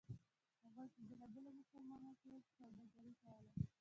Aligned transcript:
هغوی 0.63 0.87
په 0.93 1.01
بېلابېلو 1.07 1.49
موسمونو 1.57 2.11
کې 2.21 2.31
سوداګري 2.55 3.13
کوله 3.21 3.47